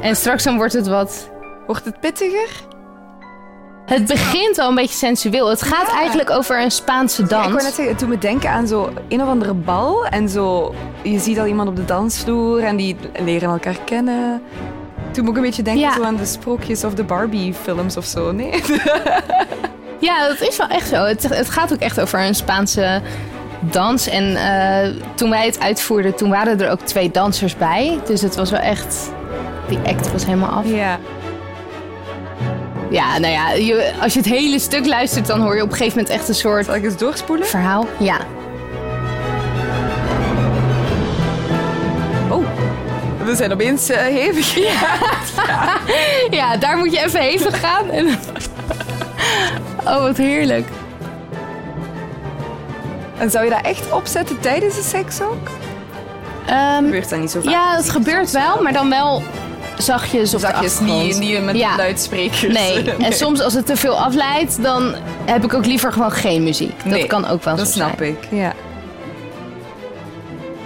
[0.00, 1.30] En straks dan wordt het wat...
[1.66, 2.48] Wordt het pittiger?
[3.86, 5.48] Het begint al een beetje sensueel.
[5.48, 5.96] Het gaat Ja.
[5.96, 7.44] eigenlijk over een Spaanse Ja, dans.
[7.46, 10.06] ik wou net zeggen, het doet me denken aan zo een of andere bal.
[10.06, 14.42] En zo, je ziet al iemand op de dansvloer en die leren elkaar kennen.
[15.10, 15.92] Toen moet ik een beetje denken Ja.
[15.94, 18.32] zo aan de sprookjes of de Barbie-films of zo.
[18.32, 18.50] Nee?
[19.98, 21.04] Ja, dat is wel echt zo.
[21.04, 23.00] Het, het gaat ook echt over een Spaanse
[23.60, 24.08] dans.
[24.08, 27.98] En eh, toen wij het uitvoerden, toen waren er ook twee dansers bij.
[28.06, 29.10] Dus het was wel echt...
[29.68, 30.64] Die act was helemaal af.
[30.68, 30.98] Ja.
[32.90, 35.76] Ja, nou ja, je, als je het hele stuk luistert, dan hoor je op een
[35.76, 37.46] gegeven moment echt een soort Zal ik eens doorspoelen?
[37.46, 37.88] verhaal.
[37.98, 38.16] Ja.
[42.30, 42.44] Oh,
[43.24, 44.54] we zijn opeens eh, hevig.
[46.38, 47.90] ja, daar moet je even hevig gaan.
[47.90, 48.08] En...
[49.86, 50.68] Oh, wat heerlijk.
[53.18, 55.48] En zou je dat echt opzetten tijdens de seks ook?
[56.46, 57.52] Ehm, Gebeurt dat niet zo vaak?
[57.52, 59.22] ja, dat gebeurt wel, maar dan wel
[59.78, 61.02] zachtjes op de Zachtjes, achtergrond.
[61.04, 61.76] niet, niet met Ja.
[61.76, 62.54] luidsprekers.
[62.54, 66.42] Nee, en soms als het te veel afleidt, dan heb ik ook liever gewoon geen
[66.42, 66.76] muziek.
[66.76, 68.10] Dat Nee, kan ook wel Dat zo snap zijn.
[68.10, 68.52] ik, ja.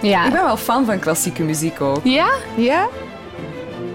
[0.01, 0.25] Ja.
[0.25, 1.99] Ik ben wel fan van klassieke muziek ook.
[2.03, 2.27] ja?
[2.55, 2.87] Ja?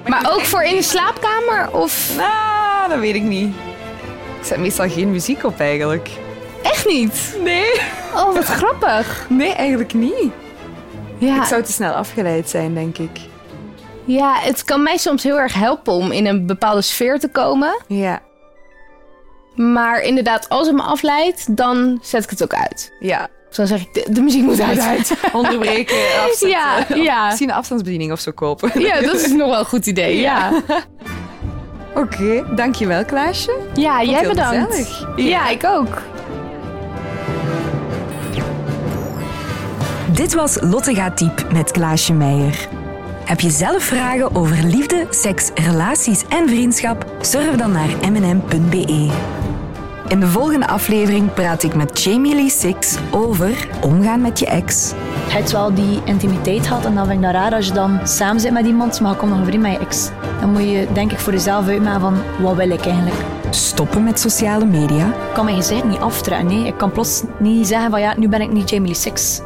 [0.07, 1.69] Maar ook voor in de slaapkamer?
[1.73, 3.55] Of Nou, dat weet ik niet.
[4.41, 6.09] Ik zet meestal geen muziek op eigenlijk.
[6.63, 7.37] echt niet?
[7.43, 7.73] Nee.
[8.17, 9.27] Oh, wat grappig.
[9.29, 10.33] Nee, eigenlijk niet.
[11.19, 11.37] Ja.
[11.37, 13.11] Ik zou te snel afgeleid zijn, denk ik.
[14.05, 17.83] Ja, het kan mij soms heel erg helpen om in een bepaalde sfeer te komen.
[17.87, 18.21] Ja.
[19.55, 22.93] Maar inderdaad, als het me afleidt, dan zet ik het ook uit.
[23.01, 23.29] Ja.
[23.49, 25.15] Dus dan zeg ik, de, de muziek moet uit.
[25.33, 26.49] Onderbreken, afzetten.
[26.49, 27.27] Ja, ja.
[27.27, 28.81] Misschien een afstandsbediening of zo kopen.
[28.81, 30.21] Ja, dat is nog wel een goed idee.
[30.21, 30.51] Ja,
[31.95, 33.59] Oké, dankjewel Klaasje.
[33.75, 34.75] ja jij heel bedankt.
[34.75, 35.09] gezellig.
[35.17, 36.03] Ja, ik ook.
[40.13, 42.69] Dit was Lotte gaat diep met Klaasje Meijer.
[43.25, 47.07] Heb je zelf vragen over liefde, seks, relaties en vriendschap?
[47.21, 49.11] Surf dan naar mnm.be.
[50.09, 54.93] In de volgende aflevering praat ik met Jamie Lee Six over omgaan met je ex.
[55.29, 58.01] Je hebt wel die intimiteit gehad en dan vind ik dat raar als je dan
[58.07, 60.11] samen zit met iemand, maar je komt nog een vriend met je ex.
[60.41, 63.17] Dan moet je denk ik voor jezelf uitmaken van wat wil ik eigenlijk.
[63.51, 65.07] Stoppen met sociale media.
[65.07, 66.47] Ik kan mijn gezicht niet aftrekken.
[66.47, 66.67] Nee.
[66.67, 69.41] Ik kan plots niet zeggen van ja, nu ben ik niet Jamie Lee Six.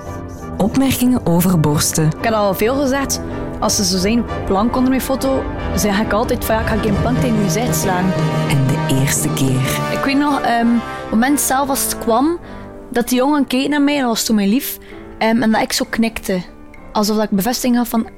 [0.57, 2.07] Opmerkingen over borsten.
[2.07, 3.21] Ik heb al veel gezegd.
[3.61, 5.43] Als ze zo zijn plank onder mijn foto,
[5.75, 8.13] zeg ik altijd van ja, ik ga geen plank tegen je gezicht slaan.
[8.49, 9.99] En de eerste keer.
[9.99, 12.39] Ik weet nog, ehm, het moment zelf als het kwam,
[12.91, 14.79] dat die jongen keek naar mij, en dat was toen mijn lief,
[15.19, 16.43] ehm, en dat ik zo knikte.
[16.93, 18.09] Alsof dat ik bevestiging had van,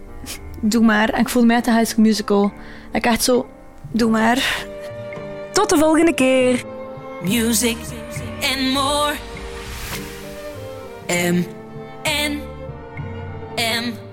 [0.61, 1.09] doe maar.
[1.09, 2.53] En ik voelde mij uit de High School Musical.
[2.93, 3.47] Ik echt zo,
[3.91, 4.67] doe maar.
[5.53, 6.65] Tot de volgende keer.
[7.23, 7.77] Music
[8.41, 9.15] and more.
[11.09, 11.45] M
[12.05, 12.41] N
[13.57, 14.10] M